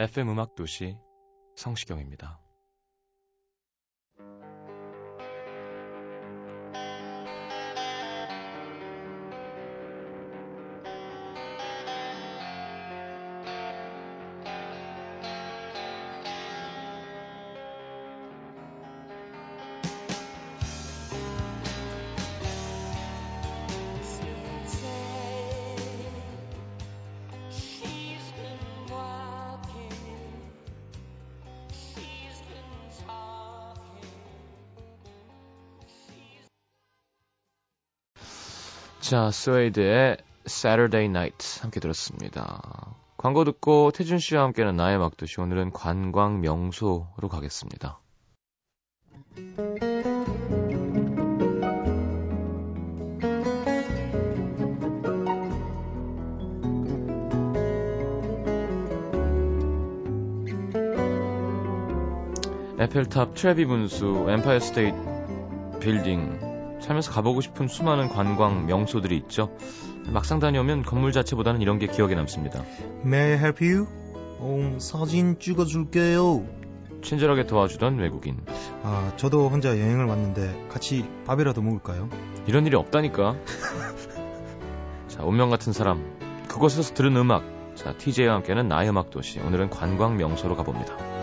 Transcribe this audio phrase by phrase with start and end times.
[0.00, 0.96] FM 음악 도시
[1.56, 2.40] 성시경입니다.
[39.10, 42.94] 자, 스웨이드의 Saturday Night 함께 들었습니다.
[43.16, 47.98] 광고 듣고 태준 씨와 함께하는 나의 음악도시 오늘은 관광 명소로 가겠습니다.
[62.78, 66.49] 에펠탑 트레비 분수, 엠파이어 스테이트 빌딩
[66.80, 69.56] 살면서 가보고 싶은 수많은 관광 명소들이 있죠.
[70.08, 72.64] 막상 다녀오면 건물 자체보다는 이런 게 기억에 남습니다.
[73.04, 73.86] May I help you?
[74.38, 76.46] 어, 사진 찍어줄게요.
[77.02, 78.38] 친절하게 도와주던 외국인.
[78.82, 82.08] 아, 저도 혼자 여행을 왔는데 같이 밥이라도 먹을까요?
[82.46, 83.36] 이런 일이 없다니까.
[85.08, 86.18] 자, 운명 같은 사람.
[86.48, 87.44] 그곳에서 들은 음악.
[87.74, 89.40] 자, TJ와 함께는 나의 음악 도시.
[89.40, 91.19] 오늘은 관광 명소로 가봅니다.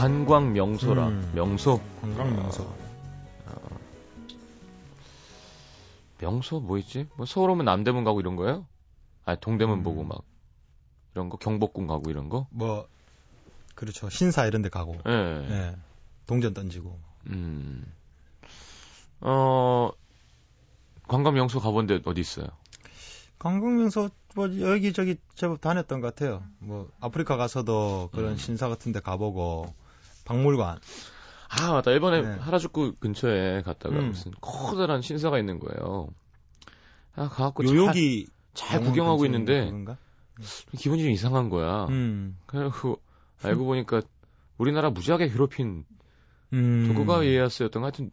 [0.00, 1.08] 관광 명소라.
[1.08, 1.32] 음.
[1.34, 1.78] 명소.
[2.00, 2.66] 관광 명소.
[6.16, 7.06] 명소 뭐 있지?
[7.16, 8.66] 뭐 서울 오면 남대문 가고 이런 거예요?
[9.26, 9.82] 아, 동대문 음.
[9.82, 10.22] 보고 막
[11.14, 12.46] 이런 거 경복궁 가고 이런 거?
[12.50, 12.88] 뭐
[13.74, 14.08] 그렇죠.
[14.08, 14.96] 신사 이런 데 가고.
[15.06, 15.12] 예.
[15.12, 15.76] 예.
[16.26, 16.98] 동전 던지고.
[17.26, 17.84] 음.
[19.20, 19.90] 어,
[21.08, 22.46] 관광 명소 가본 데 어디 있어요?
[23.38, 26.42] 관광 명소 뭐 여기저기 제법 다녔던 것 같아요.
[26.58, 28.36] 뭐 아프리카 가서도 그런 음.
[28.38, 29.74] 신사 같은 데 가보고
[30.30, 30.78] 박물관.
[31.48, 31.90] 아, 맞다.
[31.90, 32.28] 이번에 네.
[32.38, 34.08] 하라주쿠 근처에 갔다가 음.
[34.08, 36.08] 무슨 커다란 신사가 있는 거예요.
[37.16, 39.98] 아, 가갖고 요요기 잘, 잘 구경하고 있는데 그건가?
[40.78, 41.86] 기분이 좀 이상한 거야.
[41.86, 42.38] 음.
[42.46, 43.00] 그래갖고
[43.42, 44.02] 알고 보니까
[44.56, 45.84] 우리나라 무지하게 괴롭힌
[46.52, 46.84] 음.
[46.88, 48.12] 도쿠가와 이에야스였던 거 하여튼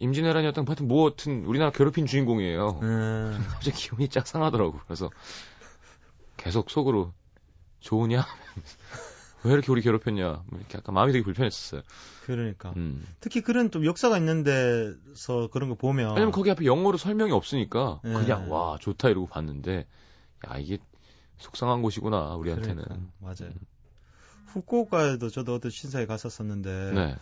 [0.00, 2.80] 임진왜란이었던 거 하여튼 뭐 하여튼 우리나라 괴롭힌 주인공이에요.
[2.82, 3.38] 음.
[3.52, 4.80] 갑자기 기분이 쫙 상하더라고.
[4.84, 5.10] 그래서
[6.36, 7.12] 계속 속으로
[7.78, 8.26] 좋으냐?
[9.44, 10.42] 왜 이렇게 우리 괴롭혔냐?
[10.46, 11.82] 뭐 이렇게 약간 마음이 되게 불편했었어요.
[12.26, 12.72] 그러니까.
[12.76, 13.06] 음.
[13.20, 18.00] 특히 그런 좀 역사가 있는 데서 그런 거 보면 왜냐면 거기 앞에 영어로 설명이 없으니까
[18.04, 18.12] 네.
[18.12, 19.86] 그냥 와 좋다 이러고 봤는데
[20.48, 20.78] 야 이게
[21.38, 22.82] 속상한 곳이구나 우리한테는.
[22.84, 23.52] 그러니까, 맞아요.
[24.46, 27.16] 후쿠오카에도 저도 어떤 신사에 갔었었는데 네.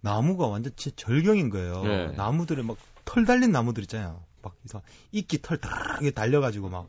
[0.00, 1.82] 나무가 완전 진짜 절경인 거예요.
[1.84, 2.06] 네.
[2.12, 4.22] 나무들에 막 털 달린 나무들 있잖아요.
[4.42, 6.88] 막 이상 이끼 털 달려가지고 막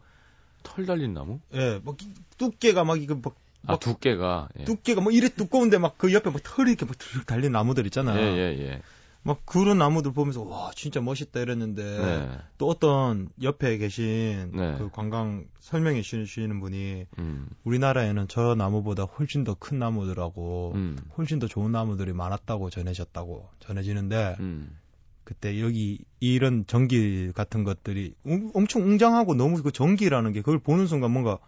[0.64, 1.40] 털 달린 나무?
[1.54, 3.36] 예, 막 이- 두께가 막 이거 막
[3.66, 4.50] 아막 두께가.
[4.60, 4.64] 예.
[4.66, 8.20] 두께가 뭐 이래 두꺼운데 막 그 옆에 막 털이 이렇게 막들 달린 나무들 있잖아요.
[8.20, 8.82] 예, 예, 예.
[9.22, 12.30] 막 그런 나무들 보면서 와 진짜 멋있다 이랬는데 네.
[12.58, 14.76] 또 어떤 옆에 계신 네.
[14.78, 17.50] 그 관광 설명해 주시는 분이 음.
[17.66, 20.98] 우리나라에는 저 나무보다 훨씬 더 큰 나무들하고 음.
[21.18, 24.78] 훨씬 더 좋은 나무들이 많았다고 전해졌다고 전해지는데 음.
[25.26, 30.88] 그때 여기 이런 전기 같은 것들이 웅- 엄청 웅장하고 너무 그 전기라는 게 그걸 보는
[30.88, 31.40] 순간 뭔가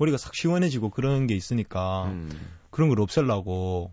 [0.00, 2.30] 머리가 싹 시원해지고 그런 게 있으니까 음.
[2.70, 3.92] 그런 걸 없애려고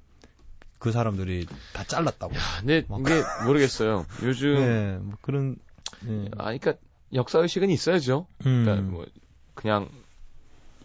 [0.79, 2.33] 그 사람들이 다 잘랐다고.
[2.59, 3.09] 근데 막- 이게
[3.45, 4.05] 모르겠어요.
[4.23, 5.57] 요즘 네, 뭐 그런
[6.07, 6.25] 예.
[6.37, 6.75] 아 그러니까
[7.13, 8.25] 역사 의식은 있어야죠.
[8.39, 8.91] 그러니까 음.
[8.91, 9.05] 뭐
[9.53, 9.89] 그냥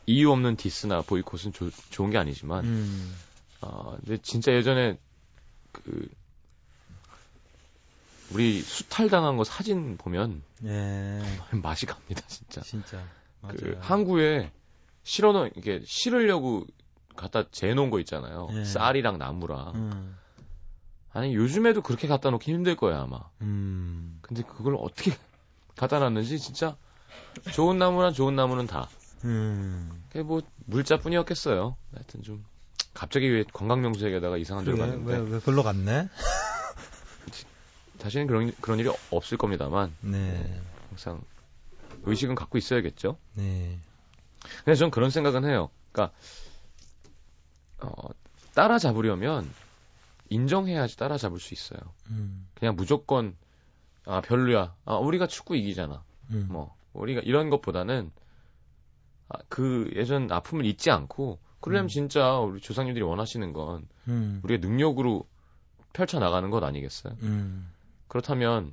[0.06, 3.14] 이유 없는 디스나 보이콧은 조- 좋은 게 아니지만 음.
[3.60, 4.98] 아 근데 진짜 예전에
[5.70, 6.08] 그
[8.32, 11.20] 우리 수탈 당한 거 사진 보면 예.
[11.62, 12.60] 맛이 갑니다 진짜.
[12.62, 12.96] 진짜.
[13.40, 13.56] 맞아요.
[13.58, 14.50] 그 항구에
[15.02, 16.66] 실어놓 이게 실으려고
[17.16, 18.48] 갖다 재놓은 거 있잖아요.
[18.52, 18.64] 예.
[18.64, 20.16] 쌀이랑 나무랑 음.
[21.12, 23.20] 아니 요즘에도 그렇게 갖다 놓기 힘들 거야 아마.
[23.40, 24.18] 음.
[24.22, 25.12] 근데 그걸 어떻게
[25.76, 26.76] 갖다 놨는지 진짜
[27.52, 28.88] 좋은 나무란 좋은 나무는 다.
[29.24, 30.02] 음.
[30.08, 31.76] 그게 뭐 물자뿐이었겠어요.
[31.94, 32.44] 하여튼 좀
[32.94, 36.08] 갑자기 왜 관광명소에다가 이상한 데로 갔는데 왜, 왜 글로 갔네?
[37.98, 40.60] 다시는 그런 그런 일이 없을 겁니다만 네.
[40.88, 41.22] 항상
[42.04, 43.16] 의식은 갖고 있어야겠죠.
[43.34, 43.78] 네.
[44.64, 45.70] 근데 전 그런 생각은 해요.
[45.92, 46.16] 그러니까
[47.80, 48.08] 어,
[48.54, 49.48] 따라잡으려면
[50.28, 51.80] 인정해야지 따라잡을 수 있어요.
[52.10, 52.48] 음.
[52.54, 53.36] 그냥 무조건
[54.06, 54.74] 아 별로야.
[54.84, 56.02] 아 우리가 축구 이기잖아.
[56.30, 56.46] 음.
[56.50, 58.10] 뭐 우리가 이런 것보다는
[59.28, 61.88] 아, 그 예전 아픔을 잊지 않고 그러려면 음.
[61.88, 64.40] 진짜 우리 조상님들이 원하시는 건 음.
[64.42, 65.26] 우리의 능력으로
[65.92, 67.14] 펼쳐 나가는 것 아니겠어요?
[67.22, 67.70] 음.
[68.08, 68.72] 그렇다면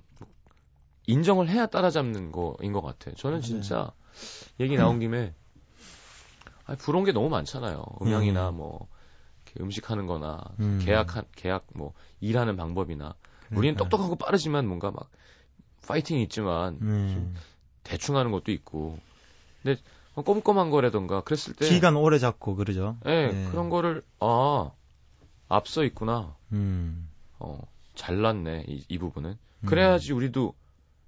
[1.08, 3.16] 인정을 해야 따라잡는 거인 것 같아요.
[3.16, 3.48] 저는 네.
[3.48, 3.92] 진짜
[4.60, 5.34] 얘기 나온 김에
[6.70, 7.84] 아, 부러운 게 너무 많잖아요.
[8.02, 8.58] 음향이나 음.
[8.58, 8.88] 뭐
[9.46, 10.80] 이렇게 음식 하는 거나 음.
[10.82, 13.16] 계약 한 계약 뭐 일하는 방법이나
[13.52, 13.84] 우리는 그러니까.
[13.84, 15.10] 똑똑하고 빠르지만 뭔가 막
[15.88, 17.36] 파이팅이 있지만 음.
[17.84, 19.00] 대충 하는 것도 있고
[19.64, 19.82] 근데
[20.14, 22.98] 꼼꼼한 거라던가 그랬을 때 기간 오래 잡고 그러죠.
[23.06, 23.48] 예, 네.
[23.50, 24.72] 그런 거를 아
[25.48, 26.36] 앞서 있구나.
[26.52, 27.10] 음.
[27.40, 27.60] 어,
[27.96, 29.38] 잘났네 이, 이 부분은.
[29.66, 30.54] 그래야지 우리도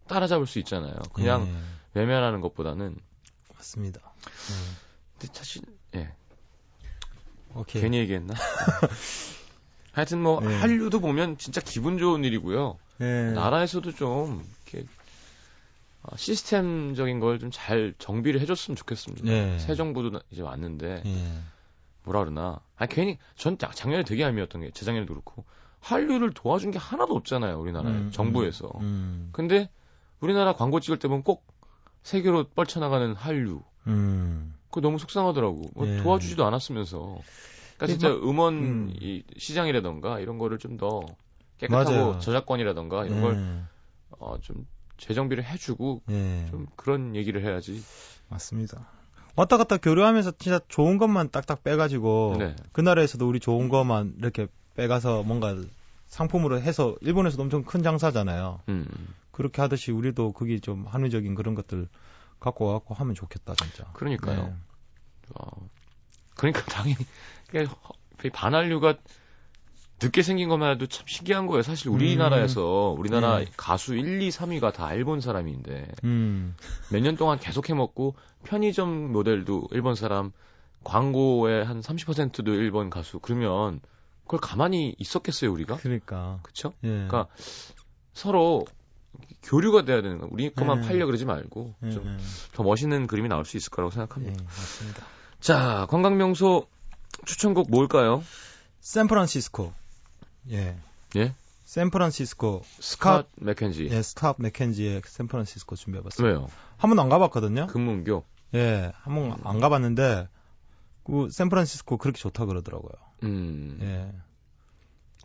[0.08, 0.94] 따라잡을 수 있잖아요.
[1.13, 1.48] 그냥
[1.96, 2.98] 예, 외면하는 것보다는.
[3.54, 4.02] 맞습니다.
[4.50, 4.91] 음.
[5.22, 5.62] 근데 사실
[5.96, 6.12] 예,
[7.56, 7.82] 오케이.
[7.82, 8.34] 괜히 얘기했나?
[9.94, 10.56] 하여튼 뭐 네.
[10.58, 12.78] 한류도 보면 진짜 기분 좋은 일이고요.
[13.02, 13.32] 예.
[13.34, 14.88] 나라에서도 좀 이렇게
[16.04, 19.28] 아, 시스템적인 걸 좀 잘 정비를 해줬으면 좋겠습니다.
[19.28, 19.60] 예.
[19.60, 21.40] 새 정부도 나- 이제 왔는데 예.
[22.04, 25.44] 뭐라 그러나 아 괜히 전 작- 작년에 되게 얄미웠던 게 재작년에도 그렇고
[25.82, 29.30] 한류를 도와준 게 하나도 없잖아요 우리나라에 음, 정부에서 음.
[29.34, 29.70] 근데
[30.20, 31.44] 우리나라 광고 찍을 때 보면 꼭
[32.04, 34.56] 세계로 뻗쳐나가는 한류 음.
[34.72, 35.98] 그거 너무 속상하더라고 뭐 예.
[36.02, 37.20] 도와주지도 않았으면서
[37.78, 38.94] 그러니까 이게 진짜 막- 음원 음.
[39.00, 41.02] 이 시장이라던가 이런 거를 좀 더
[41.60, 42.20] 깨끗하고 맞아요.
[42.20, 43.22] 저작권이라던가 이런 예.
[43.22, 43.64] 걸
[44.20, 44.66] 어, 좀
[44.98, 46.48] 재정비를 해주고 예.
[46.50, 47.84] 좀 그런 얘기를 해야지
[48.30, 48.88] 맞습니다.
[49.36, 52.56] 왔다 갔다 교류하면서 진짜 좋은 것만 딱딱 빼가지고 네.
[52.72, 55.56] 그 나라에서도 우리 좋은 것만 이렇게 빼가서 뭔가
[56.08, 58.62] 상품으로 해서 일본에서도 엄청 큰 장사잖아요.
[58.70, 58.86] 음.
[59.32, 61.88] 그렇게 하듯이 우리도 그게 좀 한의적인 그런 것들
[62.42, 63.86] 갖고 와갖고 하면 좋겠다 진짜.
[63.94, 64.44] 그러니까요.
[64.44, 64.54] 네.
[65.36, 65.70] 어,
[66.36, 66.98] 그러니까 당연히
[68.34, 68.98] 반한류가
[70.02, 71.62] 늦게 생긴 것만 해도 참 신기한 거예요.
[71.62, 73.46] 사실 우리나라에서 우리나라 네.
[73.56, 76.56] 가수 1, 2, 3위가 다 일본 사람인데 음.
[76.92, 80.32] 몇년 동안 계속 해먹고 편의점 모델도 일본 사람,
[80.84, 83.20] 광고의 한 30%도 일본 가수.
[83.20, 83.80] 그러면
[84.24, 85.76] 그걸 가만히 있었겠어요 우리가?
[85.76, 86.40] 그러니까.
[86.42, 86.74] 그쵸?
[86.84, 86.88] 예.
[86.88, 87.28] 그러니까
[88.14, 88.66] 서로
[89.44, 90.28] 교류가 돼야 되는 거.
[90.31, 90.88] 우리 것만 네.
[90.88, 92.18] 팔려 그러지 말고 예, 좀 예.
[92.54, 94.44] 더 멋있는 그림이 나올 수 있을 거라고 예, 생각합니다.
[94.44, 95.06] 맞습니다.
[95.40, 96.68] 자, 관광 명소
[97.25, 98.24] 추천곡 뭘까요?
[98.81, 99.74] 샌프란시스코.
[100.52, 100.78] 예.
[101.18, 101.34] 예?
[101.66, 102.62] 샌프란시스코.
[102.80, 103.88] 스캇 맥켄지.
[103.92, 106.28] 예, 스캇 맥켄지의 샌프란시스코 준비해봤어요.
[106.28, 106.48] 왜요?
[106.78, 107.68] 한 번도 안 가봤거든요.
[107.68, 108.24] 금문교.
[108.56, 110.28] 예, 한 번 안 가봤는데
[111.04, 112.92] 그 샌프란시스코 그렇게 좋다 그러더라고요.
[113.24, 114.12] 음, 예.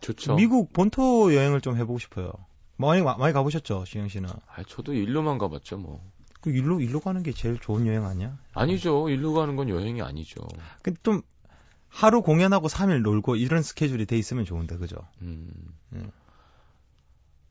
[0.01, 0.35] 좋죠.
[0.35, 2.31] 미국 본토 여행을 좀 해보고 싶어요.
[2.77, 4.29] 많이 많이 가보셨죠, 시영 씨는?
[4.29, 6.01] 아, 저도 일로만 가봤죠, 뭐.
[6.41, 8.37] 그 일로 일로 가는 게 제일 좋은 여행 아니야?
[8.53, 9.09] 아니죠.
[9.09, 10.47] 일로 가는 건 여행이 아니죠.
[10.81, 11.21] 근데 좀
[11.89, 14.97] 하루 공연하고 3일 놀고 이런 스케줄이 돼 있으면 좋은데, 그죠?
[15.21, 15.51] 음.
[15.93, 16.11] 음.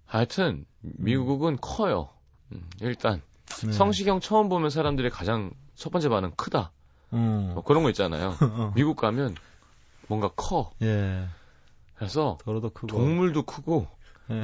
[0.04, 2.09] 하여튼 미국은 커요.
[2.52, 3.23] 음, 일단
[3.64, 3.73] 네.
[3.73, 6.71] 성시경 처음 보면 사람들의 가장 첫 번째 반응 크다.
[7.12, 7.52] 음.
[7.54, 8.37] 뭐 그런 거 있잖아요.
[8.40, 8.73] 어.
[8.76, 9.35] 미국 가면
[10.06, 10.73] 뭔가 커.
[10.83, 11.26] 예.
[11.97, 12.87] 그래서 도로도 크고.
[12.87, 13.96] 동물도 크고 예.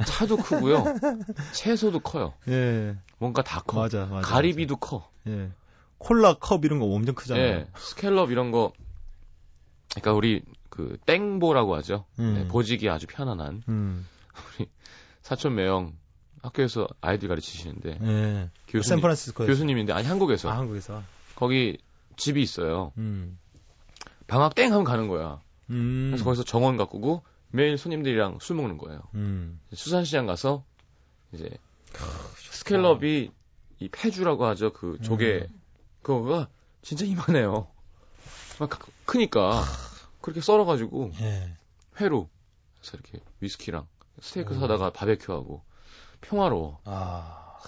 [0.05, 0.83] 차도 크고요.
[1.53, 2.33] 채소도 커요.
[2.47, 2.95] 예.
[3.17, 3.81] 뭔가 다 커.
[3.81, 4.27] 맞아, 맞아.
[4.27, 5.09] 가리비도 커.
[5.25, 5.37] 맞아.
[5.37, 5.51] 예.
[5.97, 7.45] 콜라 컵 이런 거 엄청 크잖아요.
[7.45, 8.73] 예, scallop 이런 거.
[9.91, 12.05] 그러니까 우리 그 땡보라고 하죠.
[12.19, 12.33] 음.
[12.33, 14.07] 네, 보직이 아주 편안한 음.
[15.21, 15.93] 사촌 매형
[16.41, 18.49] 학교에서 아이들 가르치시는데 예.
[18.67, 21.03] 교수님 샌프란시스코에 교수님인데 아니 한국에서 아, 한국에서.
[21.35, 21.77] 거기
[22.17, 22.91] 집이 있어요.
[22.97, 23.39] 음.
[24.27, 25.41] 방학 땡 하면 가는 거야.
[25.69, 26.07] 음.
[26.09, 27.23] 그래서 거기서 정원 가꾸고
[27.55, 28.99] 매일 손님들이랑 술 먹는 거예요.
[29.13, 29.59] 음.
[29.71, 30.65] 수산시장 가서
[31.33, 31.47] 이제
[32.51, 33.29] 스켈럽이
[33.79, 34.73] 이 폐주라고 하죠.
[34.73, 35.61] 그 조개 음.
[36.01, 36.49] 그거가
[36.81, 37.67] 진짜 이만해요.
[38.59, 39.63] 막 크- 크니까
[40.19, 41.55] 그렇게 썰어가지고 예.
[42.01, 42.27] 회로
[42.81, 43.87] 그래서 이렇게 위스키랑
[44.19, 44.59] 스테이크 음.
[44.59, 45.61] 사다가 바베큐하고
[46.21, 46.79] 평화로워.
[46.85, 47.59] 아.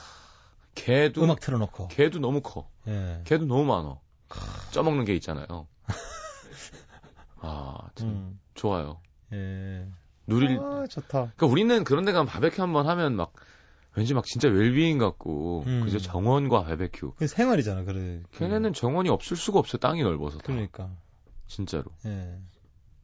[0.73, 1.89] 개도 음악 틀어놓고.
[1.89, 2.67] 개도 너무 커.
[2.87, 3.21] 예.
[3.23, 4.01] 개도 너무 많어.
[4.71, 5.67] 쪄먹는 게 있잖아요.
[7.39, 8.39] 아, 하여튼 음.
[8.55, 8.99] 좋아요.
[9.33, 9.87] 예.
[10.27, 10.57] 누릴.
[10.59, 11.07] 아, 좋다.
[11.35, 13.33] 그러니까 우리는 그런 데 가면 바베큐 한번 하면 막
[13.95, 15.81] 왠지 막 진짜 웰비인 같고 음.
[15.83, 17.13] 그죠 정원과 바베큐.
[17.15, 18.21] 그 생활이잖아, 그래.
[18.33, 19.77] 걔네는 정원이 없을 수가 없어.
[19.77, 20.37] 땅이 넓어서.
[20.39, 20.43] 다.
[20.47, 20.89] 그러니까.
[21.47, 21.85] 진짜로.
[22.05, 22.37] 예.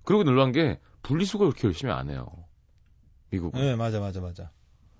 [0.04, 2.28] 그리고 놀란 게 분리수거 그렇게 열심히 안 해요.
[3.30, 3.60] 미국은.
[3.62, 4.51] 예, 맞아, 맞아, 맞아.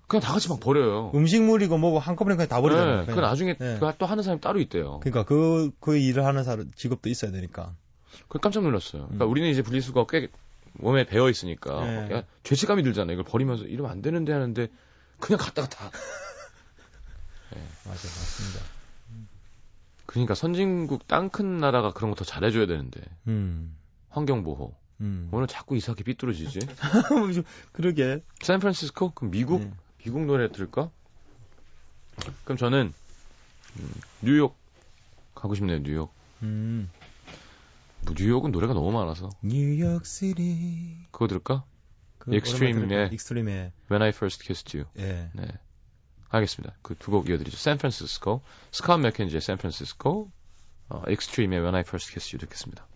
[0.06, 1.10] 그냥 다 같이 막 버려요.
[1.14, 3.00] 음식물이고 뭐고 한꺼번에 그냥 다 버리잖아요.
[3.00, 3.16] 네, 그냥.
[3.16, 3.78] 그 나중에 네.
[3.78, 5.00] 그또 하는 사람이 따로 있대요.
[5.00, 7.74] 그러니까 그, 그 일을 하는 사람, 직업도 있어야 되니까.
[8.28, 9.04] 그 깜짝 놀랐어요.
[9.04, 9.30] 그러니까 음.
[9.30, 10.28] 우리는 이제 분리수거가 꽤
[10.74, 12.08] 몸에 배어 있으니까 네.
[12.16, 13.14] 야, 죄책감이 들잖아요.
[13.14, 14.68] 이걸 버리면서 이러면 안 되는데 하는데
[15.20, 15.90] 그냥 갖다가 다.
[17.50, 18.60] 맞아, 맞습니다.
[20.06, 23.76] 그러니까 선진국 땅 큰 나라가 그런 거 더 잘해줘야 되는데 음,
[24.10, 24.74] 환경 보호.
[25.00, 25.28] 음.
[25.32, 26.60] 오늘 자꾸 이상하게 삐뚤어지지?
[27.72, 28.22] 그러게.
[28.42, 29.10] 샌프란시스코?
[29.12, 29.60] 그럼 미국?
[29.60, 29.70] 네.
[29.98, 30.90] 미국 노래 들을까?
[32.44, 32.92] 그럼 저는
[33.78, 33.90] 음,
[34.22, 34.56] 뉴욕
[35.34, 35.78] 가고 싶네요.
[35.82, 36.12] 뉴욕.
[36.42, 36.90] 음.
[38.04, 41.06] 뭐 뉴욕은 노래가 너무 많아서 New York City.
[41.10, 41.64] 그거 들을까?
[42.18, 43.12] 그 익스트림의- 들을까?
[43.14, 44.88] 익스트림의, When I First Kissed You.
[44.98, 45.30] 예.
[45.34, 45.46] 네.
[46.28, 46.76] 알겠습니다.
[46.82, 47.56] 그 두 곡 이어드리죠.
[47.56, 50.30] 샌프란시스코, 스콧 맥켄지의 샌프란시스코,
[50.88, 52.86] 어, 익스트림의 When I First Kissed You 듣겠습니다.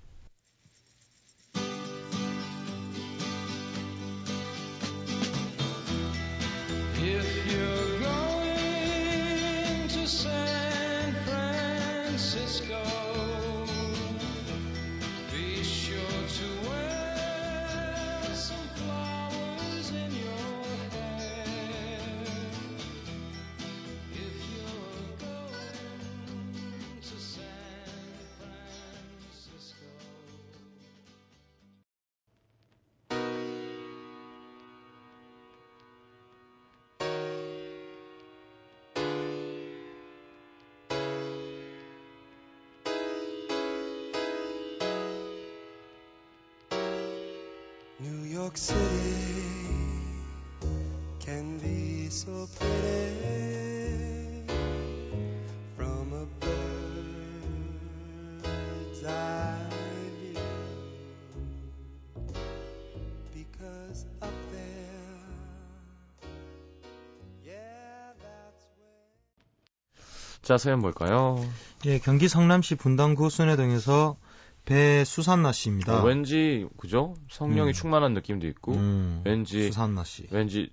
[70.46, 71.44] 자, 사연 볼까요?
[71.86, 74.16] 예, 경기 성남시 분당구 순회동에서
[74.64, 76.00] 배수산나 씨입니다.
[76.00, 77.14] 어, 왠지 그죠?
[77.32, 77.72] 성령이 음.
[77.72, 80.28] 충만한 느낌도 있고 음, 왠지 수산나 씨.
[80.30, 80.70] 왠지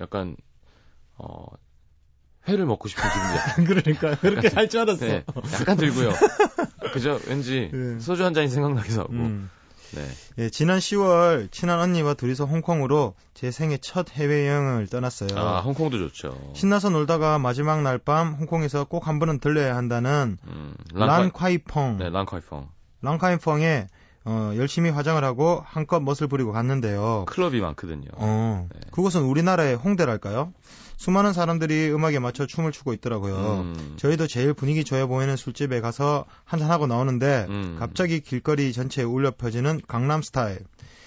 [0.00, 0.36] 약간
[1.18, 1.44] 어
[2.48, 3.82] 회를 먹고 싶은 기분이야.
[4.00, 5.04] 그러니까 그렇게 할 줄 알았어.
[5.04, 5.24] 네,
[5.60, 6.12] 약간 들고요.
[6.94, 7.20] 그죠?
[7.28, 7.98] 왠지 네.
[8.00, 9.12] 소주 한 잔이 생각나기도 하고.
[9.12, 9.50] 음.
[9.94, 10.06] 네.
[10.38, 15.36] 예, 지난 10월 친한 언니와 둘이서 홍콩으로 제 생애 첫 해외 여행을 떠났어요.
[15.38, 16.52] 아, 홍콩도 좋죠.
[16.54, 22.68] 신나서 놀다가 마지막 날 밤 홍콩에서 꼭 한 번은 들려야 한다는 음, 란콰이펑, 네, 란콰이펑.
[23.02, 23.88] 란콰이펑에
[24.26, 27.24] 어, 열심히 화장을 하고 한껏 멋을 부리고 갔는데요.
[27.26, 28.08] 클럽이 많거든요.
[28.14, 28.80] 어, 네.
[28.92, 30.52] 그곳은 우리나라의 홍대랄까요?
[31.00, 33.62] 수많은 사람들이 음악에 맞춰 춤을 추고 있더라고요.
[33.62, 37.76] 음, 저희도 제일 분위기 좋아 보이는 술집에 가서 한잔하고 나오는데 음.
[37.78, 40.58] 갑자기 길거리 전체에 울려 퍼지는 강남 스타일.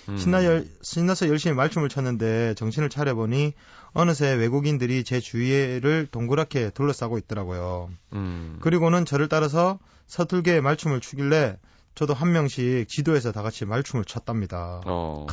[0.09, 0.17] 음.
[0.17, 3.53] 신나 열, 신나서 열심히 말춤을 췄는데 정신을 차려보니
[3.93, 7.91] 어느새 외국인들이 제 주위를 동그랗게 둘러싸고 있더라고요.
[8.13, 8.57] 음.
[8.61, 11.59] 그리고는 저를 따라서 서툴게 말춤을 추길래
[11.93, 14.81] 저도 한 명씩 지도에서 다 같이 말춤을 췄답니다.
[14.87, 15.27] 어.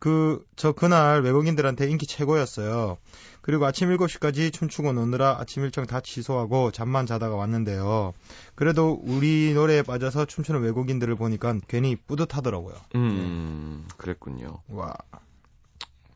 [0.00, 2.96] 그, 저 그날 외국인들한테 인기 최고였어요.
[3.42, 8.12] 그리고 아침 7시까지 춤추고 노느라 아침 일정 다 취소하고 잠만 자다가 왔는데요.
[8.54, 12.74] 그래도 우리 노래에 빠져서 춤추는 외국인들을 보니까 괜히 뿌듯하더라고요.
[12.96, 13.86] 음.
[13.96, 14.58] 그랬군요.
[14.68, 14.94] 와.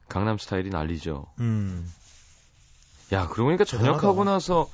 [0.09, 1.27] 강남 스타일이 난리죠.
[1.41, 1.91] 음.
[3.13, 4.31] 야, 그러고 보니까 전역하고 대단하다.
[4.31, 4.69] 나서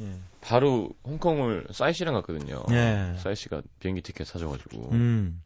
[0.00, 0.14] 예.
[0.40, 2.62] 바로 홍콩을 싸이 씨랑 갔거든요.
[2.70, 3.14] 예.
[3.18, 4.90] 싸이 씨가 비행기 티켓 사줘가지고.
[4.92, 5.42] 음.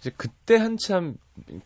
[0.00, 1.16] 이제 그때 한참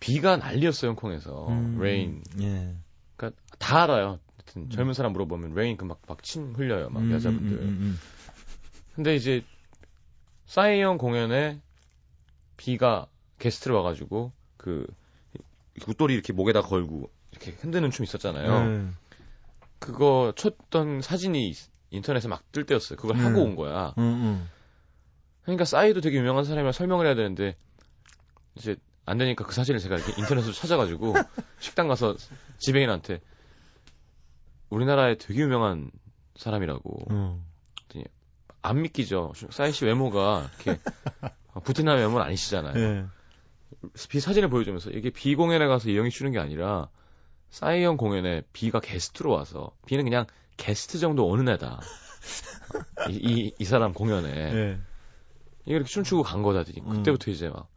[0.00, 1.48] 비가 난리였어요, 홍콩에서.
[1.48, 1.78] 음.
[1.80, 2.22] Rain.
[2.40, 2.74] 예.
[3.16, 4.18] 그러니까 다 알아요.
[4.36, 7.56] 하여튼 젊은 사람 물어보면 Rain 그 막 막 침 흘려요, 막 음, 여자분들.
[7.58, 7.98] 음, 음, 음,
[8.94, 9.42] 근데 이제
[10.46, 11.60] 싸이 형 공연에
[12.56, 13.06] 비가
[13.38, 14.86] 게스트로 와가지고 그
[15.88, 18.58] 웃돌이 이렇게 목에다 걸고 이렇게 흔드는 춤 있었잖아요.
[18.58, 18.96] 음.
[19.78, 21.52] 그거 쳤던 사진이
[21.90, 22.96] 인터넷에 막 뜰 때였어요.
[22.96, 23.24] 그걸 음.
[23.24, 23.94] 하고 온 거야.
[23.98, 24.48] 음, 음.
[25.42, 27.56] 그러니까 싸이도 되게 유명한 사람이라 설명을 해야 되는데
[28.56, 31.14] 이제 안 되니까 그 사진을 제가 이렇게 인터넷으로 찾아가지고
[31.60, 32.16] 식당 가서
[32.58, 33.20] 지배인한테
[34.70, 35.90] 우리나라에 되게 유명한
[36.36, 37.44] 사람이라고 음.
[38.64, 39.34] 안 믿기죠.
[39.50, 40.80] 싸이 씨 외모가 이렇게
[41.64, 42.82] 부티나 외모는 아니시잖아요.
[42.82, 43.04] 예.
[44.08, 46.88] 비 사진을 보여주면서 이게 비 공연에 가서 이 형이 추는 게 아니라
[47.50, 50.24] 싸이 형 공연에 비가 게스트로 와서 비는 그냥
[50.56, 51.80] 게스트 정도 오는 애다.
[53.10, 54.80] 이, 이, 이 사람 공연에 예.
[55.66, 56.96] 이렇게 춤추고 간 거다더니 음.
[56.96, 57.68] 그때부터 이제 막 어,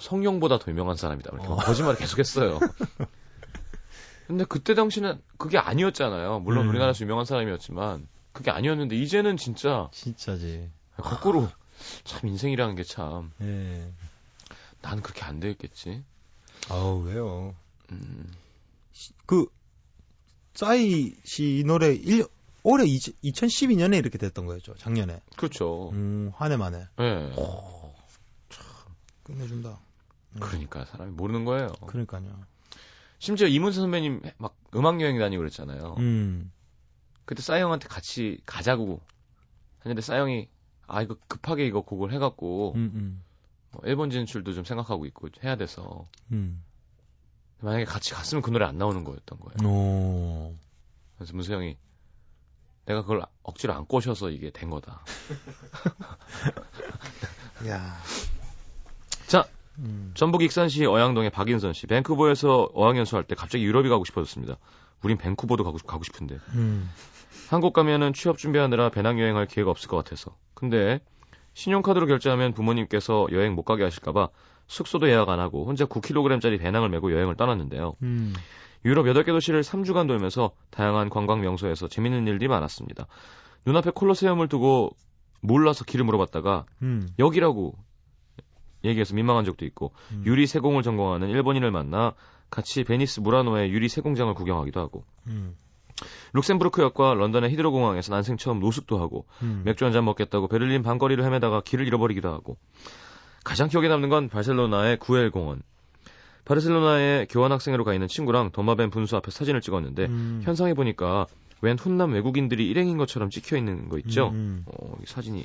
[0.00, 1.56] 성룡보다 더 유명한 사람이다 이렇게 막 어.
[1.64, 2.58] 거짓말을 계속했어요.
[4.26, 6.40] 근데 그때 당시는 그게 아니었잖아요.
[6.40, 6.70] 물론 음.
[6.70, 10.70] 우리나라에서 유명한 사람이었지만 그게 아니었는데 이제는 진짜 진짜지.
[10.96, 11.48] 거꾸로
[12.04, 13.88] 참 인생이라는 게 참 예.
[14.82, 16.02] 나는 그렇게 안 되겠지.
[16.70, 17.54] 아우, 왜요?
[17.92, 18.32] 음,
[19.26, 19.46] 그
[20.54, 22.24] 싸이 씨 노래 1
[22.62, 24.74] 올해 2012년에 이렇게 됐던 거였죠.
[24.74, 25.20] 작년에.
[25.36, 25.90] 그렇죠.
[25.90, 26.84] 음, 한 해 만에.
[27.00, 27.32] 예.
[29.22, 29.78] 끝내준다.
[30.40, 31.68] 그러니까 사람이 모르는 거예요.
[31.86, 32.44] 그러니까요.
[33.18, 35.96] 심지어 이문세 선배님 막 음악 여행 다니고 그랬잖아요.
[35.98, 36.52] 음.
[37.24, 39.00] 그때 싸이 형한테 같이 가자고
[39.80, 40.48] 했는데 싸이 형이
[40.86, 43.22] 아 이거 급하게 이거 곡을 해갖고 음, 음.
[43.72, 46.62] 뭐 일본 진출도 좀 생각하고 있고 해야 돼서 음.
[47.60, 49.72] 만약에 같이 갔으면 그 노래 안 나오는 거였던 거예요.
[49.72, 50.54] 오.
[51.16, 51.76] 그래서 문세 형이
[52.84, 55.04] 내가 그걸 억지로 안 꼬셔서 이게 된 거다.
[57.66, 57.96] 야.
[59.26, 59.44] 자,
[59.78, 60.12] 음.
[60.14, 61.86] 전북 익산시 어양동의 박인선 씨.
[61.86, 64.56] 밴쿠버에서 어학연수 할 때 갑자기 유럽이 가고 싶어졌습니다.
[65.02, 66.38] 우린 밴쿠버도 가고, 가고 싶은데.
[66.54, 66.88] 음.
[67.50, 70.36] 한국 가면은 취업 준비하느라 배낭여행할 기회가 없을 것 같아서.
[70.54, 71.00] 근데
[71.54, 74.28] 신용카드로 결제하면 부모님께서 여행 못 가게 하실까봐
[74.66, 77.94] 숙소도 예약 안 하고 혼자 9kg짜리 배낭을 메고 여행을 떠났는데요.
[78.02, 78.34] 음.
[78.84, 83.06] 유럽 8개 도시를 3주간 돌면서 다양한 관광 명소에서 재밌는 일들이 많았습니다.
[83.64, 84.90] 눈앞에 콜로세움을 두고
[85.40, 87.08] 몰라서 길을 물어봤다가 음.
[87.18, 87.74] 여기라고
[88.86, 90.22] 얘기해서 민망한 적도 있고 음.
[90.26, 92.14] 유리 세공을 전공하는 일본인을 만나
[92.50, 95.54] 같이 베니스 무라노의 유리 세공장을 구경하기도 하고 음.
[96.34, 99.62] 룩셈부르크 역과 런던의 히드로 공항에서 난생 처음 노숙도 하고 음.
[99.64, 102.58] 맥주 한 잔 먹겠다고 베를린 밤거리를 헤매다가 길을 잃어버리기도 하고
[103.44, 105.62] 가장 기억에 남는 건 바르셀로나의 구엘 공원.
[106.44, 110.40] 바르셀로나에 교환학생으로 가 있는 친구랑 도마뱀 분수 앞에 사진을 찍었는데 음.
[110.44, 111.26] 현상에 보니까
[111.62, 114.28] 웬 훈남 외국인들이 일행인 것처럼 찍혀 있는 거 있죠?
[114.28, 114.64] 음.
[114.66, 115.44] 어, 이 사진이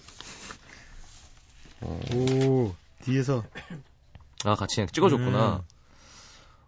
[1.81, 2.75] 어, 오.
[3.01, 3.43] 뒤에서
[4.45, 5.55] 아 같이 그냥 찍어줬구나.
[5.57, 5.61] 음.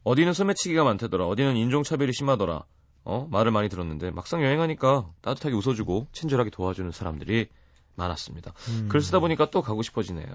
[0.03, 1.25] 어디는 소매치기가 많대더라.
[1.27, 2.63] 어디는 인종차별이 심하더라.
[3.05, 7.47] 어 말을 많이 들었는데 막상 여행하니까 따뜻하게 웃어주고 친절하게 도와주는 사람들이
[7.95, 8.53] 많았습니다.
[8.69, 8.89] 음.
[8.89, 10.33] 글 쓰다 보니까 또 가고 싶어지네요.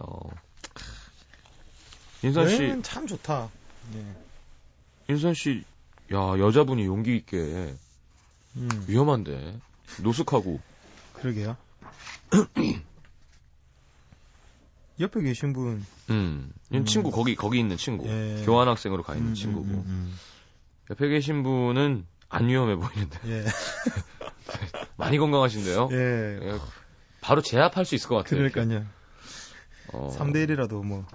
[2.23, 3.49] 인선 씨, 참 좋다.
[3.93, 4.05] 네.
[5.09, 5.65] 인선 씨,
[6.13, 7.75] 야 여자분이 용기 있게
[8.57, 8.69] 음.
[8.89, 9.59] 위험한데
[10.03, 10.61] 노숙하고
[11.15, 11.57] 그러게요.
[15.01, 15.85] 옆에 계신 분.
[16.11, 16.85] 음, 이 음.
[16.85, 18.43] 친구 거기 거기 있는 친구 예.
[18.45, 20.19] 교환 학생으로 가 있는 음, 친구고 음, 음,
[20.91, 23.31] 옆에 계신 분은 안 위험해 보이는데 음.
[23.31, 23.45] 예.
[24.97, 25.89] 많이 건강하신데요.
[25.93, 26.39] 예.
[26.43, 26.59] 예,
[27.21, 28.49] 바로 제압할 수 있을 것 같아요.
[28.51, 28.87] 그러니까요.
[29.93, 30.15] 어.
[30.19, 31.07] 3대 1이라도 뭐.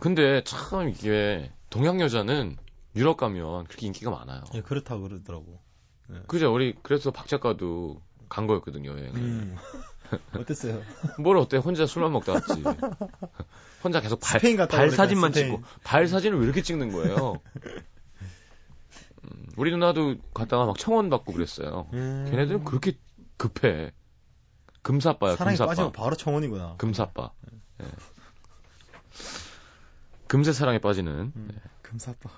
[0.00, 2.56] 근데 참 이게 동양 여자는
[2.96, 4.42] 유럽 가면 그렇게 인기가 많아요.
[4.54, 5.60] 예, 그렇다고 그러더라고.
[6.26, 6.52] 그죠?
[6.52, 9.14] 우리 그래서 박 작가도 간 거였거든요 여행을.
[9.16, 9.56] 음.
[10.34, 10.82] 어땠어요?
[11.18, 11.56] 뭘 어때?
[11.56, 12.62] 혼자 술만 먹다 왔지.
[13.82, 15.52] 혼자 계속 발, 발 사진만 스페인.
[15.56, 17.40] 찍고 발 사진을 왜 이렇게 찍는 거예요?
[19.24, 21.88] 음, 우리 누나도 갔다가 막 청원 받고 그랬어요.
[21.92, 22.26] 음.
[22.30, 22.98] 걔네들은 그렇게
[23.36, 23.92] 급해.
[24.82, 25.68] 금사빠야, 사랑에 금사빠.
[25.70, 26.74] 빠지면 바로 청원이구나.
[26.78, 27.30] 금사빠.
[27.82, 27.86] 예.
[30.26, 31.32] 금세 사랑에 빠지는.
[31.34, 31.48] 음.
[31.82, 32.30] 금사빠.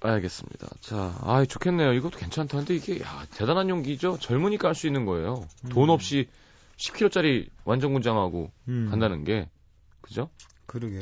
[0.00, 0.68] 알겠습니다.
[0.80, 1.92] 자, 아 좋겠네요.
[1.94, 2.58] 이것도 괜찮다.
[2.58, 4.18] 근데 이게, 야, 대단한 용기죠?
[4.20, 5.46] 젊으니까 할 수 있는 거예요.
[5.70, 5.90] 돈 음.
[5.90, 6.28] 없이
[6.76, 8.88] 10kg짜리 완전 군장하고 음.
[8.90, 9.48] 간다는 게.
[10.00, 10.28] 그죠?
[10.66, 11.00] 그러게요.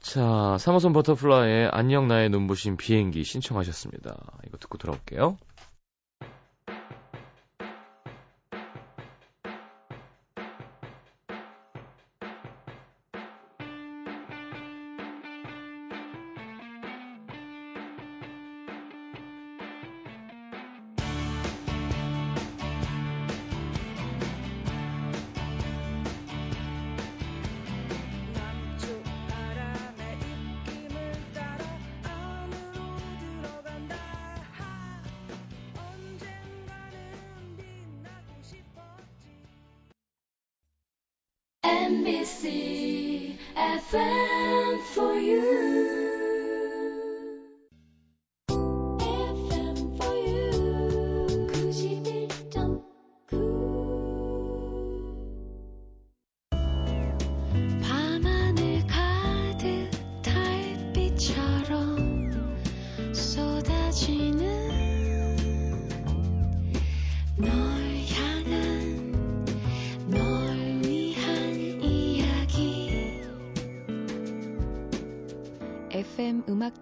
[0.00, 0.20] 자,
[0.58, 4.16] 3호선 버터플라이의 안녕 나의 눈부신 비행기 신청하셨습니다.
[4.46, 5.38] 이거 듣고 돌아올게요.
[42.02, 45.71] NBC FM for you.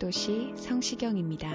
[0.01, 1.47] 도시 성시경입니다.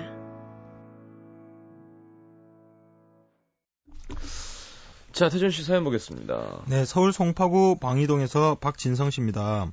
[5.12, 6.62] 자, 태준 씨 사연 보겠습니다.
[6.67, 9.71] 네, 서울 송파구 방이동에서 박진성 씨입니다.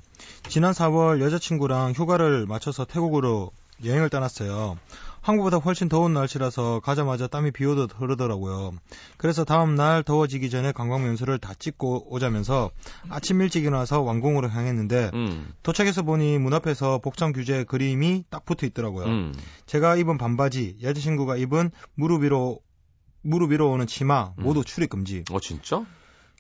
[0.49, 3.51] 지난 4월 여자친구랑 휴가를 맞춰서 태국으로
[3.85, 4.79] 여행을 떠났어요.
[5.23, 8.73] 한국보다 훨씬 더운 날씨라서 가자마자 땀이 비 오듯 흐르더라고요.
[9.17, 12.71] 그래서 다음 날 더워지기 전에 관광 명소를 다 찍고 오자면서
[13.09, 15.53] 아침 일찍 일어나서 왕궁으로 향했는데 음.
[15.63, 19.07] 도착해서 보니 문 앞에서 복장 규제 그림이 딱 붙어 있더라고요.
[19.07, 19.35] 음.
[19.67, 22.61] 제가 입은 반바지, 여자친구가 입은 무릎 위로
[23.23, 24.43] 무릎 위로 오는 치마 음.
[24.43, 25.25] 모두 출입 금지.
[25.31, 25.87] 어 진짜?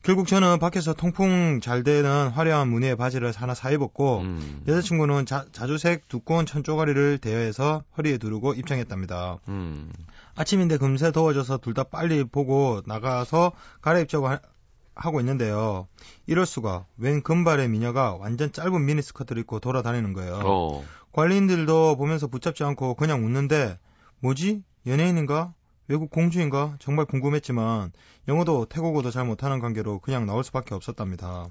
[0.02, 4.62] 결국 저는 밖에서 통풍 잘 되는 화려한 무늬의 바지를 하나 사 입었고 음.
[4.66, 9.38] 여자친구는 자, 자주색 두꺼운 천조가리를 대여해서 허리에 두르고 입장했답니다.
[9.48, 9.92] 음.
[10.34, 14.40] 아침인데 금세 더워져서 둘 다 빨리 보고 나가서 갈아입자고 하,
[14.94, 15.86] 하고 있는데요.
[16.26, 20.40] 이럴 수가 웬 금발의 미녀가 완전 짧은 미니스커트를 입고 돌아다니는 거예요.
[20.44, 20.84] 어.
[21.12, 23.78] 관리인들도 보면서 붙잡지 않고 그냥 웃는데
[24.18, 24.64] 뭐지?
[24.86, 25.54] 연예인인가?
[25.92, 26.74] 외국 공주인가?
[26.78, 27.92] 정말 궁금했지만
[28.26, 31.48] 영어도 태국어도 잘 못하는 관계로 그냥 나올 수밖에 없었답니다.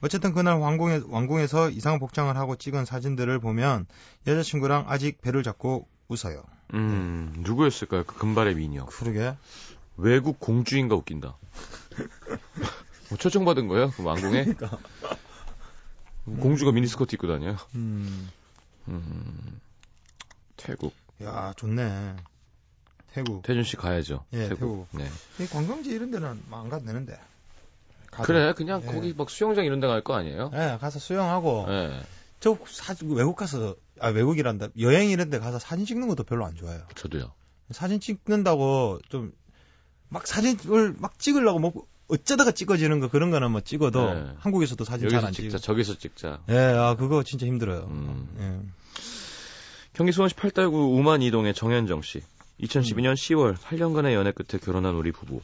[0.00, 3.86] 어쨌든 그날 왕궁에, 왕궁에서 이상한 복장을 하고 찍은 사진들을 보면
[4.26, 6.42] 여자친구랑 아직 배를 잡고 웃어요.
[6.74, 7.34] 음.
[7.38, 8.02] 누구였을까요?
[8.02, 8.84] 그 금발의 미녀.
[8.86, 9.36] 그러게.
[9.96, 11.36] 외국 공주인가 웃긴다.
[13.10, 13.92] 뭐 초청받은 거예요?
[13.92, 14.46] 그 왕궁에?
[16.40, 17.56] 공주가 미니스커트 입고 다녀요.
[17.76, 18.28] 음,
[18.88, 19.60] 음.
[20.56, 20.92] 태국.
[21.22, 22.16] 야 좋네.
[23.14, 23.42] 태국.
[23.42, 24.24] 태준 씨 가야죠.
[24.32, 24.86] 예, 태국.
[24.92, 25.04] 네.
[25.40, 27.18] 이 관광지 이런 데는 안 가도 되는데.
[28.10, 28.24] 가서.
[28.26, 28.86] 그래, 그냥 예.
[28.86, 30.50] 거기 막 수영장 이런 데 갈 거 아니에요?
[30.54, 32.00] 예, 가서 수영하고 예.
[32.40, 36.54] 저 사, 외국 가서 아 외국이란다 여행 이런 데 가서 사진 찍는 것도 별로 안
[36.56, 36.82] 좋아해요.
[36.94, 37.32] 저도요.
[37.70, 39.32] 사진 찍는다고 좀
[40.10, 41.72] 막 사진을 막 찍으려고 뭐
[42.06, 44.26] 어쩌다가 찍어지는 거 그런 거는 뭐 찍어도 네.
[44.38, 45.58] 한국에서도 사진 잘 안 찍자.
[45.58, 46.40] 저기서 찍자.
[46.50, 47.86] 예, 아 그거 진짜 힘들어요.
[47.90, 48.28] 음.
[48.38, 48.70] 예.
[49.92, 52.22] 경기 수원시 팔달구 우만 이동의 정현정 씨.
[52.60, 55.40] 2012년 10월 8년간의 연애 끝에 결혼한 우리 부부.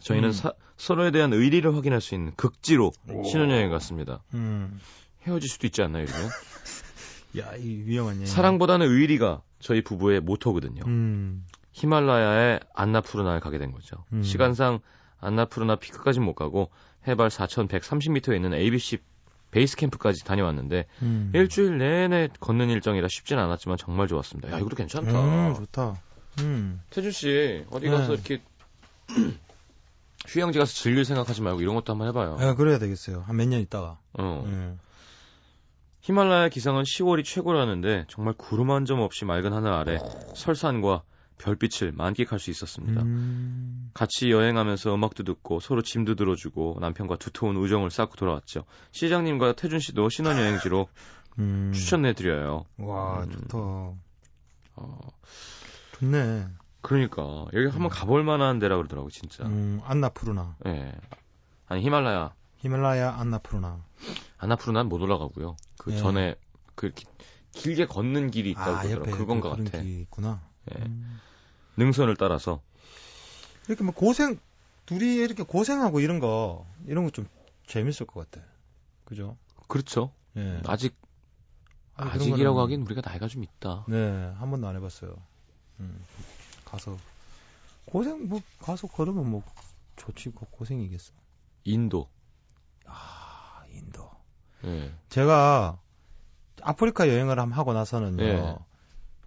[0.00, 0.32] 저희는 음.
[0.32, 2.92] 사- 서로에 대한 의리를 확인할 수 있는 극지로
[3.24, 4.22] 신혼여행 갔습니다.
[4.34, 4.80] 음.
[5.26, 6.28] 헤어질 수도 있지 않나요, 이러면?
[7.38, 8.26] 야, 이 위험한 얘기.
[8.26, 10.82] 사랑보다는 의리가 저희 부부의 모토거든요.
[10.86, 11.46] 음.
[11.72, 14.04] 히말라야의 안나푸르나를 가게 된 거죠.
[14.12, 14.22] 음.
[14.22, 14.80] 시간상
[15.20, 16.70] 안나푸르나 피크까지는 못 가고
[17.06, 18.98] 해발 4,130m에 있는 ABC
[19.52, 21.30] 베이스 캠프까지 다녀왔는데 음.
[21.34, 24.50] 일주일 내내 걷는 일정이라 쉽진 않았지만 정말 좋았습니다.
[24.50, 25.10] 야, 이것도 괜찮다.
[25.48, 25.94] 음, 좋다.
[26.40, 26.80] 음.
[26.90, 28.12] 태준 씨 어디 가서 네.
[28.14, 28.42] 이렇게
[30.26, 32.36] 휴양지 가서 즐길 생각하지 말고 이런 것도 한번 해봐요.
[32.40, 33.22] 아, 그래야 되겠어요.
[33.26, 33.98] 한 몇 년 있다가.
[34.14, 34.44] 어.
[34.46, 34.74] 예.
[36.00, 39.98] 히말라야 기상은 10월이 최고라는데 정말 구름 한 점 없이 맑은 하늘 아래
[40.34, 41.02] 설산과
[41.42, 43.02] 별빛을 만끽할 수 있었습니다.
[43.02, 43.90] 음.
[43.94, 48.64] 같이 여행하면서 음악도 듣고 서로 짐도 들어주고 남편과 두터운 우정을 쌓고 돌아왔죠.
[48.92, 50.88] 시장님과 태준 씨도 신혼여행지로
[51.40, 51.72] 음.
[51.74, 52.64] 추천해드려요.
[52.78, 53.30] 와, 음.
[53.32, 53.58] 좋다.
[53.58, 54.98] 어,
[55.98, 56.46] 좋네.
[56.80, 59.44] 그러니까 여기 한번 가볼 만한 데라 그러더라고 진짜.
[59.44, 60.56] 음, 안나푸르나.
[60.66, 60.92] 예.
[61.66, 63.84] 아니 히말라야 히말라야 안나푸르나.
[64.38, 65.56] 아나푸르난 못 올라가고요.
[65.78, 65.96] 그 예.
[65.96, 66.34] 전에
[66.74, 67.04] 그 기-
[67.52, 69.10] 길게 걷는 길이 있다고 아, 그러더라고.
[69.10, 69.78] 옆에 그건 그- 같아.
[69.82, 70.40] 있구나.
[70.76, 70.82] 예.
[70.84, 71.18] 음.
[71.76, 72.60] 능선을 따라서
[73.68, 74.38] 이렇게 뭐 고생
[74.86, 77.26] 둘이 이렇게 고생하고 이런 거 이런 거 좀
[77.66, 78.44] 재밌을 것 같아.
[79.04, 79.36] 그죠?
[79.68, 80.12] 그렇죠.
[80.36, 80.60] 예.
[80.66, 80.94] 아직
[81.94, 83.84] 아니, 아직이라고 거는- 하긴 우리가 나이가 좀 있다.
[83.88, 83.96] 네,
[84.38, 85.14] 한 번도 안 해봤어요.
[85.80, 86.04] 음,
[86.64, 86.96] 가서
[87.86, 89.42] 고생 뭐 가서 걸으면 뭐
[89.96, 91.12] 좋지 뭐 고생이겠어.
[91.64, 92.08] 인도.
[92.86, 94.10] 아 인도.
[94.64, 94.92] 예.
[95.08, 95.78] 제가
[96.62, 98.22] 아프리카 여행을 하고 나서는요.
[98.22, 98.56] 예.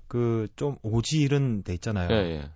[0.08, 2.10] 그 좀 오지 이런 데 있잖아요.
[2.12, 2.50] 예, 예.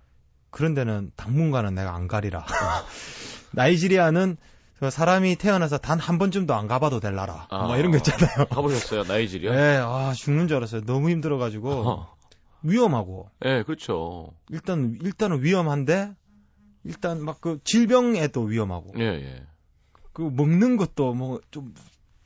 [0.50, 2.44] 그런 데는 당분간은 내가 안 가리라.
[3.52, 4.36] 나이지리아는
[4.78, 7.46] 그 사람이 태어나서 단 한 번쯤도 안 가봐도 될 나라.
[7.50, 7.66] 아.
[7.66, 8.46] 뭐 이런 거 있잖아요.
[8.50, 9.02] 가보셨어요?
[9.04, 9.52] 나이지리아?
[9.54, 10.82] 네, 아 죽는 줄 알았어요.
[10.86, 12.16] 너무 힘들어가지고 어.
[12.62, 14.32] 위험하고 예, 그렇죠.
[14.50, 16.14] 일단 일단은 위험한데
[16.84, 19.46] 일단 막 그 질병에도 위험하고 예, 예.
[20.12, 21.74] 그 먹는 것도 뭐 좀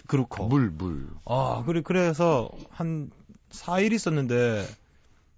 [0.06, 0.46] 그렇고.
[0.48, 1.08] 물, 물.
[1.24, 3.10] 아 그래 그래서 한
[3.50, 4.64] 4일 있었는데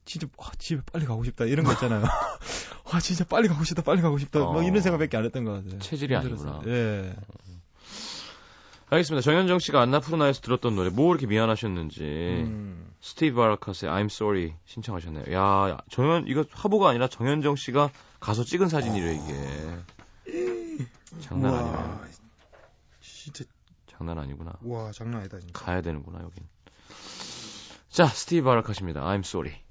[0.06, 2.04] 진짜 아, 집에 빨리 가고 싶다 이런 거 있잖아요.
[2.90, 4.62] 아 진짜 빨리 가고 싶다 빨리 가고 싶다 뭐 어.
[4.62, 5.78] 이런 생각밖에 안 했던 것 같아요.
[5.80, 6.54] 체질이 힘들었어요.
[6.54, 6.72] 아니구나.
[6.74, 7.14] 예.
[8.88, 9.20] 알겠습니다.
[9.20, 12.88] 정현정 씨가 안나푸르나에서 들었던 노래, 뭐 이렇게 미안하셨는지, 음.
[13.00, 15.34] 스티브 바라카스의 I'm Sorry 신청하셨네요.
[15.34, 17.90] 야, 야, 정현, 이거 화보가 아니라 정현정 씨가
[18.20, 20.38] 가서 찍은 사진이래, 이게.
[21.20, 22.10] 장난 우와, 아니네.
[23.00, 23.44] 진짜
[23.88, 24.52] 장난 아니구나.
[24.62, 25.52] 와 장난 아니다 진짜.
[25.58, 26.44] 가야 되는구나, 여긴.
[27.90, 29.00] 자, 스티브 바라카십니다.
[29.00, 29.65] I'm Sorry.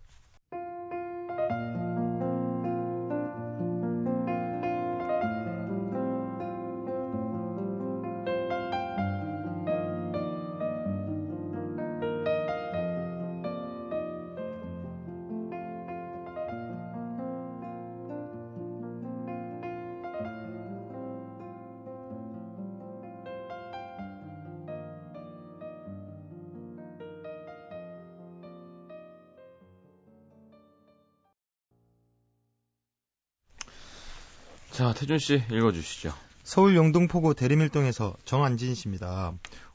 [34.76, 36.12] 자, 태준 씨 읽어주시죠.
[36.44, 39.32] 서울 영등포구 대림일동에서 정안진 씨입니다.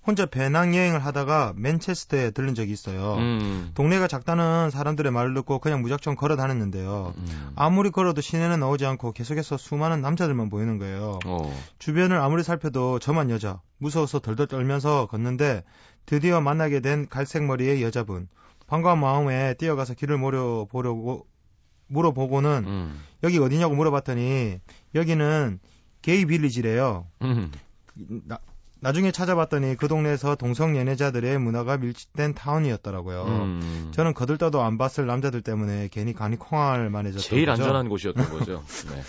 [0.07, 3.15] 혼자 배낭 여행을 하다가 맨체스터에 들른 적이 있어요.
[3.15, 3.71] 음.
[3.75, 7.15] 동네가 작다는 사람들의 말을 듣고 그냥 무작정 걸어 다녔는데요.
[7.17, 7.53] 음.
[7.57, 11.19] 아무리 걸어도 시내는 나오지 않고 계속해서 수많은 남자들만 보이는 거예요.
[11.25, 11.51] 어.
[11.79, 13.63] 주변을 아무리 살펴도 저만 여자.
[13.79, 15.65] 무서워서 덜덜 떨면서 걷는데
[16.05, 18.29] 드디어 만나게 된 갈색 머리의 여자분.
[18.67, 21.27] 반가운 마음에 뛰어가서 길을 물어보려고
[21.91, 23.01] 물어보고는 음.
[23.23, 24.61] 여기 어디냐고 물어봤더니
[24.95, 25.61] 여기는
[26.03, 27.07] 게이 빌리지래요.
[27.23, 27.51] 음.
[28.27, 28.39] 나,
[28.81, 33.25] 나중에 찾아봤더니 그 동네에서 동성 연애자들의 문화가 밀집된 타운이었더라고요.
[33.25, 33.91] 음.
[33.93, 37.63] 저는 거들떠도 안 봤을 남자들 때문에 괜히 간이 콩할 만해졌던 제일 거죠.
[37.63, 38.65] 안전한 곳이었던 거죠.
[38.91, 39.03] 네.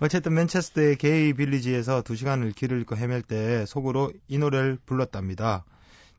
[0.00, 5.64] 어쨌든 맨체스터의 게이 빌리지에서 두 시간을 길을 잃고 헤맬 때 속으로 이 노래를 불렀답니다.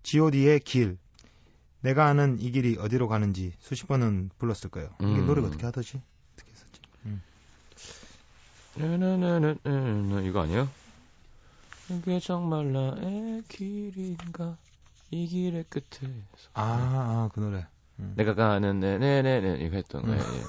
[0.04, 0.98] G.O.D의 길.
[1.82, 4.90] 내가 아는 이 길이 어디로 가는지 수십 번은 불렀을 거예요.
[5.00, 5.26] 이게 음.
[5.26, 6.02] 노래가 어떻게 하더지?
[6.34, 6.82] 어떻게 했었지?
[8.76, 10.70] 나나나나나 이거 아니에요?
[11.90, 14.58] 이게 정말 나의 길인가?
[15.12, 16.12] 이 길의 끝에
[16.54, 17.66] 아, 아, 그 노래.
[18.16, 20.22] 내가 가는 네네네 이거 했던 거예요.
[20.22, 20.36] 음.
[20.36, 20.44] 예.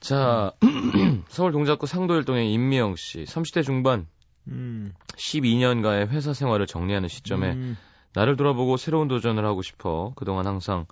[0.00, 0.52] 자,
[1.28, 4.06] 서울 동작구 상도일동의 임미영 씨, 30대 중반,
[4.48, 4.94] 음.
[5.16, 7.76] 12년가의 회사 생활을 정리하는 시점에 음.
[8.14, 10.86] 나를 돌아보고 새로운 도전을 하고 싶어 그동안 항상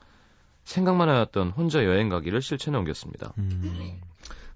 [0.64, 3.32] 생각만 하였던 혼자 여행 가기를 실천에 옮겼습니다.
[3.38, 4.00] 음.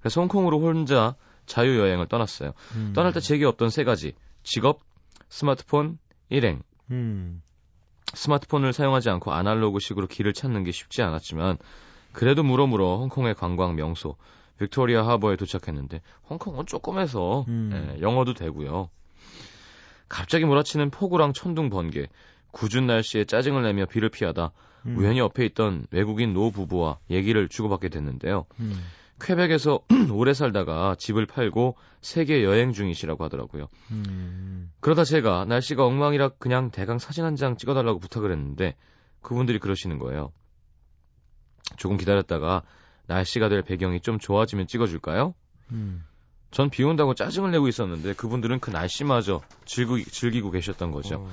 [0.01, 2.53] 그래서 홍콩으로 혼자 자유 여행을 떠났어요.
[2.77, 2.93] 음.
[2.95, 4.81] 떠날 때 제게 없던 세 가지: 직업,
[5.29, 5.99] 스마트폰,
[6.29, 6.63] 일행.
[6.91, 7.43] 음.
[8.15, 11.57] 스마트폰을 사용하지 않고 아날로그식으로 길을 찾는 게 쉽지 않았지만
[12.13, 14.17] 그래도 물어물어 홍콩의 관광 명소
[14.59, 17.71] 빅토리아 하버에 도착했는데 홍콩은 조금해서 음.
[17.97, 18.91] 예, 영어도 되고요.
[20.09, 22.07] 갑자기 몰아치는 폭우랑 천둥 번개,
[22.53, 24.53] 궂은 날씨에 짜증을 내며 비를 피하다
[24.87, 24.97] 음.
[24.97, 28.47] 우연히 옆에 있던 외국인 노 부부와 얘기를 주고받게 됐는데요.
[28.61, 28.83] 음.
[29.21, 29.81] 퀘벡에서
[30.13, 33.69] 오래 살다가 집을 팔고 세계 여행 중이시라고 하더라고요.
[33.93, 34.73] 음.
[34.81, 38.75] 그러다 제가 날씨가 엉망이라 그냥 대강 사진 한 장 찍어달라고 부탁을 했는데
[39.21, 40.33] 그분들이 그러시는 거예요.
[41.77, 42.63] 조금 기다렸다가
[43.07, 45.35] 날씨가 될 배경이 좀 좋아지면 찍어줄까요?
[45.71, 46.05] 음.
[46.51, 51.15] 전 비 온다고 짜증을 내고 있었는데 그분들은 그 날씨마저 즐기, 즐기고 계셨던 거죠.
[51.17, 51.31] 어.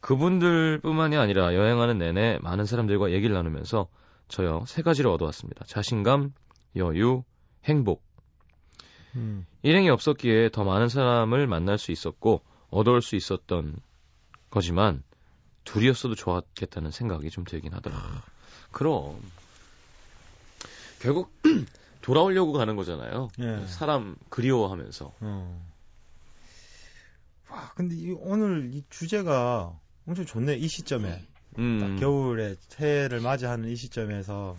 [0.00, 3.88] 그분들뿐만이 아니라 여행하는 내내 많은 사람들과 얘기를 나누면서
[4.28, 5.64] 저요 세 가지를 얻어왔습니다.
[5.66, 6.32] 자신감,
[6.76, 7.24] 여유,
[7.64, 8.02] 행복.
[9.16, 9.46] 음.
[9.62, 13.76] 일행이 없었기에 더 많은 사람을 만날 수 있었고 얻어올 수 있었던
[14.50, 15.02] 거지만
[15.64, 18.20] 둘이었어도 좋았겠다는 생각이 좀 들긴 하더라고요.
[18.70, 19.20] 그럼
[21.00, 21.32] 결국
[22.02, 23.28] 돌아오려고 가는 거잖아요.
[23.40, 23.66] 예.
[23.66, 25.12] 사람 그리워하면서.
[25.20, 25.70] 어.
[27.50, 30.56] 와, 근데 이, 오늘 이 주제가 엄청 좋네.
[30.56, 31.26] 이 시점에.
[31.58, 34.56] 음, 딱 겨울에 새해를 맞이하는 이 시점에서.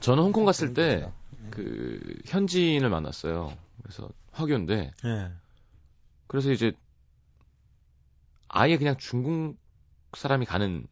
[0.00, 1.14] 저는 홍콩 갔을 때 재밌겠다.
[1.50, 3.56] 그 현지인을 만났어요.
[3.82, 5.30] 그래서 화교인데 예.
[6.26, 6.72] 그래서 이제
[8.48, 9.56] 아예 그냥 중국
[10.16, 10.86] 사람이 가는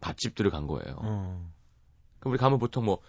[0.00, 0.96] 밥집들을 간 거예요.
[1.00, 1.50] 어.
[2.20, 3.00] 그럼 우리 가면 보통 뭐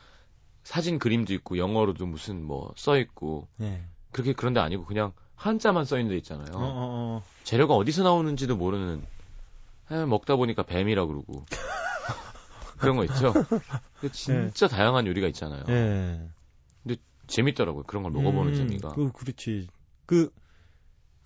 [0.63, 3.83] 사진 그림도 있고 영어로도 무슨 뭐 써 있고 예.
[4.11, 6.51] 그렇게 그런 데 아니고 그냥 한자만 써 있는 데 있잖아요.
[6.53, 7.23] 어, 어, 어.
[7.43, 9.03] 재료가 어디서 나오는지도 모르는
[9.89, 11.45] 에, 먹다 보니까 뱀이라 그러고
[12.77, 13.33] 그런 거 있죠.
[13.99, 15.63] 근데 진짜 다양한 요리가 있잖아요.
[15.69, 16.29] 예.
[17.27, 17.83] 재밌더라고요.
[17.83, 18.89] 그런 걸 먹어보는 음, 재미가.
[18.89, 19.67] 그, 그렇지.
[20.05, 20.29] 그,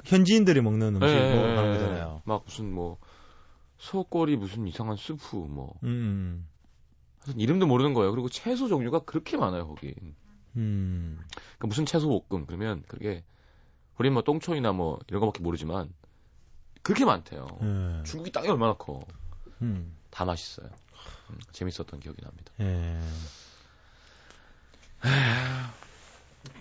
[0.04, 1.78] 현지인들이 먹는 음식 예, 뭐 예, 하는 예.
[1.78, 2.22] 거잖아요.
[2.26, 3.00] 막 무슨 뭐
[3.78, 6.48] 소꼬리 무슨 이상한 스프 뭐 음.
[7.20, 8.12] 하여튼 이름도 모르는 거예요.
[8.12, 9.96] 그리고 채소 종류가 그렇게 많아요 거기.
[10.56, 11.20] 음.
[11.34, 13.24] 그러니까 무슨 채소 볶음 그러면 그게
[13.98, 15.90] 우리 뭐 똥초이나 뭐 이런 거밖에 모르지만
[16.82, 17.48] 그렇게 많대요.
[17.62, 18.04] 예.
[18.04, 19.06] 중국이 땅이 얼마나 커.
[19.62, 19.96] 음.
[20.12, 20.70] 다 맛있어요.
[21.30, 22.52] 음, 재밌었던 기억이 납니다.
[22.60, 23.00] 예.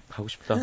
[0.08, 0.54] 가고 싶다.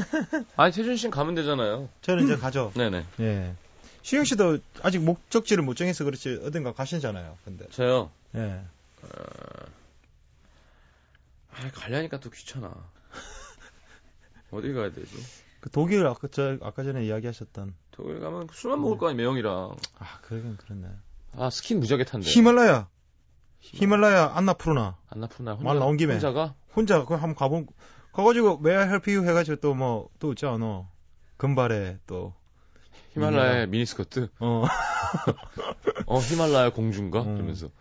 [0.55, 1.89] 아니 태준 씨는 가면 되잖아요.
[2.01, 2.71] 저는 이제 가죠.
[2.75, 3.05] 네네.
[3.19, 3.55] 예.
[4.01, 7.37] 시영 씨도 아직 목적지를 못 정해서 그렇지 어딘가 가시잖아요.
[7.45, 7.67] 근데.
[7.69, 8.11] 저요.
[8.35, 8.63] 예.
[11.51, 12.73] 아 가려니까 또 귀찮아.
[14.51, 15.15] 어디 가야 되지?
[15.61, 19.75] 그 독일 아까 저 아까 전에 이야기하셨던 독일 가면 술만 먹을 거 아니야 매형이랑.
[19.99, 20.87] 아 그러긴 그렇네.
[21.37, 22.27] 아 스키는 무지하게 탄대.
[22.27, 22.89] 히말라야.
[23.59, 25.65] 히말라야 안나푸르나 안 나쁜 날 혼자.
[25.65, 26.13] 말 나온 김에.
[26.15, 27.67] 혼자가 혼자 그 한번 가본
[28.11, 30.89] 가가지고 May I help you 해가지고 또 뭐 또 있지 않아
[31.37, 32.33] 금발에 또
[33.13, 34.29] 히말라야 미니스커트.
[34.39, 34.65] 어.
[36.07, 37.21] 어 히말라야 공주인가?
[37.21, 37.35] 음.
[37.35, 37.69] 그러면서.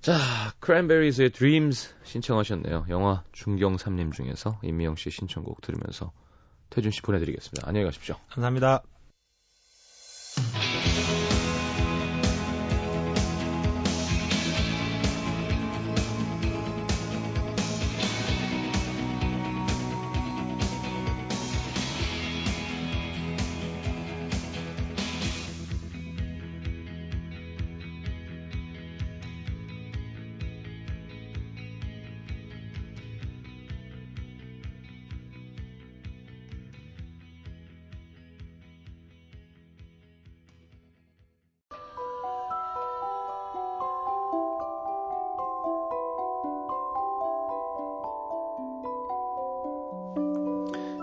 [0.00, 0.16] 자,
[0.60, 2.86] 크랜베리즈의 Dreams 신청하셨네요.
[2.88, 6.12] 영화 중경삼림 중에서 임미영 씨의 신청곡 들으면서
[6.70, 7.66] 태준 씨 보내드리겠습니다.
[7.66, 8.16] 안녕히 가십시오.
[8.30, 8.82] 감사합니다.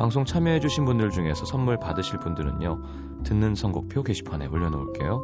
[0.00, 5.20] 방송 참여해주신 분들 중에서 선물 받으실 분들은요, 듣는 선곡표 게시판에 올려놓을게요.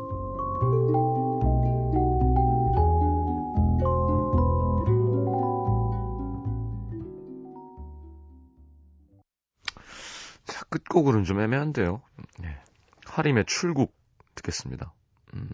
[10.45, 12.03] 자, 끝곡으로는 좀 애매한데요.
[12.45, 12.59] 예.
[13.07, 13.95] 하림의 출국
[14.35, 14.93] 듣겠습니다.
[15.33, 15.49] 음,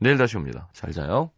[0.00, 0.68] 내일 다시 옵니다.
[0.72, 1.30] 잘 자요.